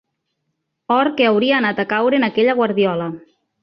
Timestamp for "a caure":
1.87-2.23